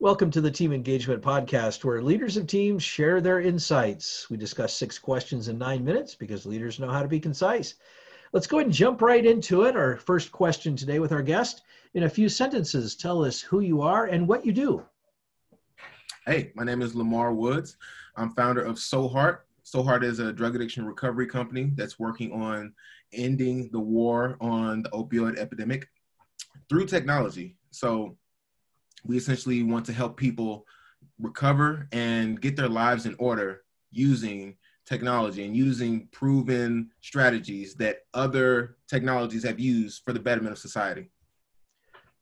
[0.00, 4.28] Welcome to the Team Engagement Podcast, where leaders of teams share their insights.
[4.28, 7.76] We discuss six questions in nine minutes because leaders know how to be concise.
[8.32, 9.76] Let's go ahead and jump right into it.
[9.76, 11.62] Our first question today with our guest.
[11.94, 14.84] In a few sentences, tell us who you are and what you do.
[16.26, 17.76] Hey, my name is Lamar Woods.
[18.16, 19.38] I'm founder of SoHeart.
[19.62, 22.74] So Heart is a drug addiction recovery company that's working on
[23.12, 25.88] ending the war on the opioid epidemic
[26.68, 27.56] through technology.
[27.70, 28.16] So
[29.04, 30.66] we essentially want to help people
[31.20, 38.76] recover and get their lives in order using technology and using proven strategies that other
[38.88, 41.10] technologies have used for the betterment of society.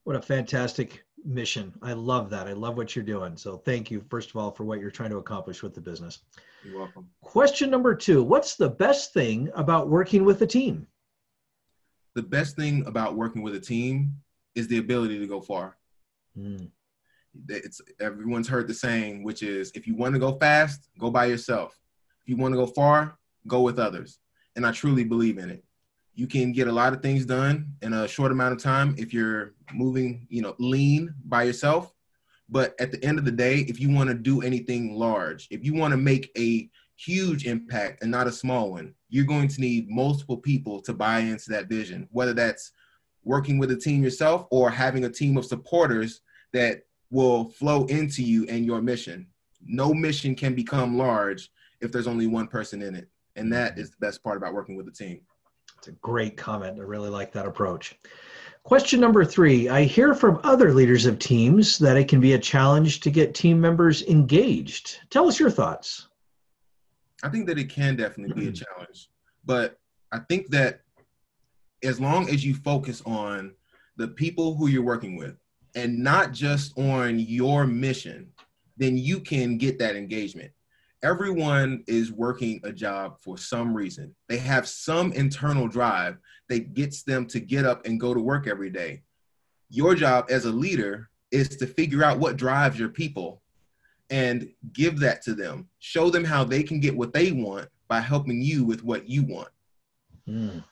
[0.04, 1.72] What a fantastic mission.
[1.82, 2.48] I love that.
[2.48, 3.36] I love what you're doing.
[3.36, 6.20] So thank you, first of all, for what you're trying to accomplish with the business.
[6.64, 7.08] You're welcome.
[7.20, 10.86] Question number two What's the best thing about working with a team?
[12.14, 14.16] The best thing about working with a team
[14.54, 15.76] is the ability to go far.
[16.38, 16.70] Mm.
[17.48, 21.26] It's everyone's heard the saying, which is if you want to go fast, go by
[21.26, 21.78] yourself.
[22.22, 24.18] If you want to go far, go with others.
[24.56, 25.64] And I truly believe in it.
[26.14, 29.14] You can get a lot of things done in a short amount of time if
[29.14, 31.94] you're moving, you know, lean by yourself.
[32.50, 35.64] But at the end of the day, if you want to do anything large, if
[35.64, 39.60] you want to make a huge impact and not a small one, you're going to
[39.60, 42.72] need multiple people to buy into that vision, whether that's
[43.24, 46.20] working with a team yourself or having a team of supporters
[46.52, 49.26] that will flow into you and your mission.
[49.64, 53.08] No mission can become large if there's only one person in it.
[53.36, 55.20] And that is the best part about working with a team.
[55.78, 56.78] It's a great comment.
[56.78, 57.98] I really like that approach.
[58.64, 62.38] Question number three I hear from other leaders of teams that it can be a
[62.38, 65.00] challenge to get team members engaged.
[65.10, 66.08] Tell us your thoughts.
[67.24, 69.08] I think that it can definitely be a challenge,
[69.44, 69.78] but
[70.12, 70.82] I think that
[71.82, 73.54] as long as you focus on
[73.96, 75.36] the people who you're working with
[75.74, 78.30] and not just on your mission,
[78.76, 80.50] then you can get that engagement.
[81.02, 84.14] Everyone is working a job for some reason.
[84.28, 88.46] They have some internal drive that gets them to get up and go to work
[88.46, 89.02] every day.
[89.68, 93.42] Your job as a leader is to figure out what drives your people
[94.10, 95.68] and give that to them.
[95.80, 99.24] Show them how they can get what they want by helping you with what you
[99.24, 99.48] want.
[100.28, 100.62] Mm.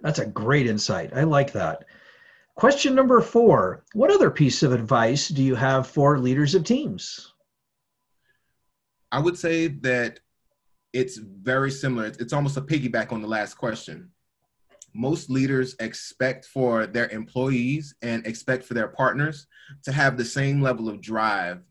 [0.00, 1.12] That's a great insight.
[1.14, 1.84] I like that.
[2.54, 7.34] Question number four What other piece of advice do you have for leaders of teams?
[9.10, 10.20] I would say that
[10.92, 12.06] it's very similar.
[12.06, 14.10] It's almost a piggyback on the last question.
[14.94, 19.46] Most leaders expect for their employees and expect for their partners
[19.84, 21.62] to have the same level of drive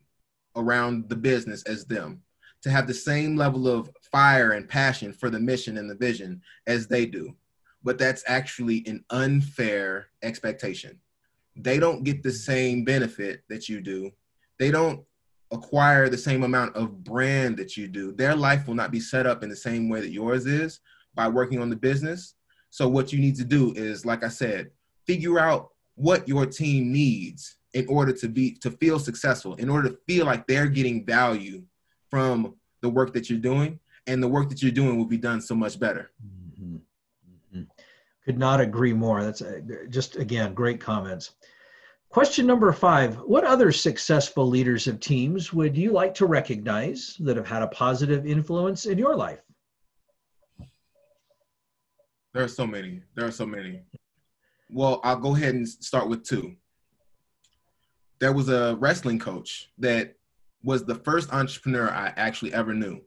[0.56, 2.22] around the business as them,
[2.62, 6.40] to have the same level of fire and passion for the mission and the vision
[6.66, 7.34] as they do
[7.82, 10.98] but that's actually an unfair expectation.
[11.56, 14.10] They don't get the same benefit that you do.
[14.58, 15.04] They don't
[15.50, 18.12] acquire the same amount of brand that you do.
[18.12, 20.80] Their life will not be set up in the same way that yours is
[21.14, 22.34] by working on the business.
[22.70, 24.70] So what you need to do is like I said,
[25.06, 29.90] figure out what your team needs in order to be to feel successful, in order
[29.90, 31.62] to feel like they're getting value
[32.10, 35.40] from the work that you're doing and the work that you're doing will be done
[35.40, 36.10] so much better.
[36.24, 36.37] Mm-hmm.
[38.28, 39.24] Could not agree more.
[39.24, 41.30] That's a, just, again, great comments.
[42.10, 47.38] Question number five What other successful leaders of teams would you like to recognize that
[47.38, 49.40] have had a positive influence in your life?
[52.34, 53.00] There are so many.
[53.14, 53.80] There are so many.
[54.68, 56.54] Well, I'll go ahead and start with two.
[58.18, 60.16] There was a wrestling coach that
[60.62, 63.00] was the first entrepreneur I actually ever knew.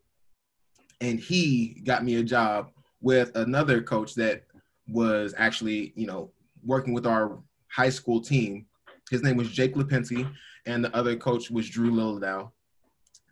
[0.99, 2.71] And he got me a job
[3.01, 4.45] with another coach that
[4.91, 6.31] was actually, you know,
[6.63, 8.65] working with our high school team.
[9.09, 10.31] His name was Jake Lipinski,
[10.65, 12.51] and the other coach was Drew Lillidow.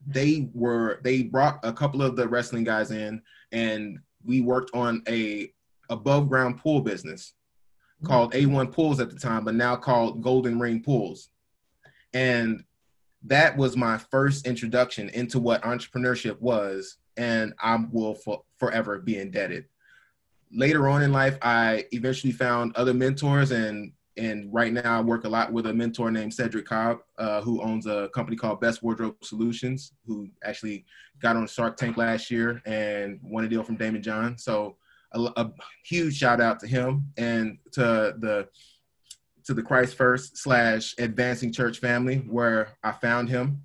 [0.08, 3.22] They were they brought a couple of the wrestling guys in,
[3.52, 5.54] and we worked on a
[5.90, 7.34] above ground pool business
[8.06, 11.30] called A1 Pools at the time, but now called Golden Ring Pools.
[12.14, 12.64] And
[13.24, 19.18] that was my first introduction into what entrepreneurship was, and I will for, forever be
[19.18, 19.66] indebted
[20.52, 25.24] later on in life, I eventually found other mentors, and and right now I work
[25.24, 28.84] a lot with a mentor named Cedric Cobb, uh, who owns a company called Best
[28.84, 30.86] Wardrobe Solutions, who actually
[31.22, 34.38] got on Shark Tank last year and won a deal from Daymond John.
[34.38, 34.76] So
[35.14, 35.52] a, a
[35.86, 38.48] huge shout out to him and to the
[39.46, 43.64] to the Christ First slash Advancing Church family where I found him.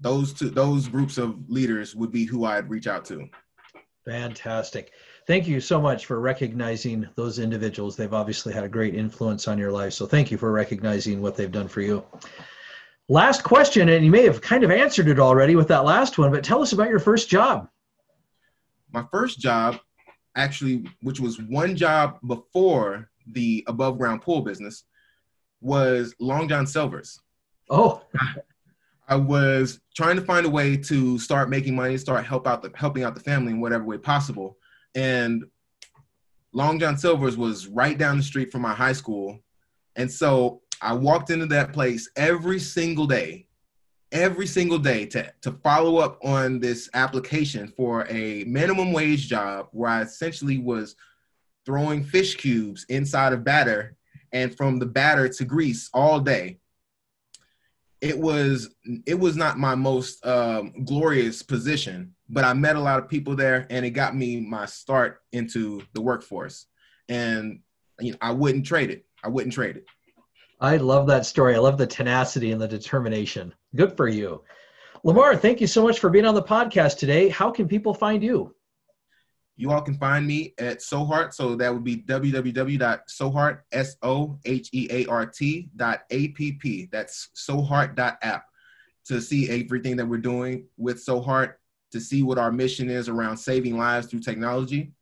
[0.00, 3.28] Those two, those groups of leaders would be who I'd reach out to.
[4.08, 4.92] Fantastic
[5.28, 7.94] thank you so much for recognizing those individuals.
[7.94, 9.92] They've obviously had a great influence on your life.
[9.92, 12.02] So thank you for recognizing what they've done for you.
[13.10, 16.30] Last question, and you may have kind of answered it already with that last one,
[16.30, 17.68] but tell us about your first job.
[18.90, 19.78] My first job,
[20.34, 24.84] actually, which was one job before the above ground pool business,
[25.60, 27.20] was Long John Silver's.
[27.68, 28.02] Oh.
[29.08, 32.70] I was trying to find a way to start making money, start help out the
[32.74, 34.58] helping out the family in whatever way possible.
[34.94, 35.44] And
[36.52, 39.40] Long John Silver's was right down the street from my high school.
[39.96, 43.46] And so I walked into that place every single day,
[44.12, 49.68] every single day to, to follow up on this application for a minimum wage job
[49.72, 50.96] where I essentially was
[51.64, 53.96] throwing fish cubes inside of batter
[54.32, 56.58] and from the batter to grease all day.
[58.00, 58.74] It was
[59.06, 63.34] it was not my most um, glorious position, but I met a lot of people
[63.34, 66.66] there, and it got me my start into the workforce.
[67.08, 67.60] And
[67.98, 69.04] you know, I wouldn't trade it.
[69.24, 69.86] I wouldn't trade it.
[70.60, 71.54] I love that story.
[71.54, 73.54] I love the tenacity and the determination.
[73.76, 74.42] Good for you.
[75.04, 77.28] Lamar, thank you so much for being on the podcast today.
[77.28, 78.54] How can people find you?
[79.58, 81.34] You all can find me at SoHeart.
[81.34, 86.88] So that would be www.soheart, S-O-H-E-A-R-T dot A-P-P.
[86.92, 88.44] That's soheart.app
[89.06, 91.54] to see everything that we're doing with SoHeart,
[91.90, 94.92] to see what our mission is around saving lives through technology.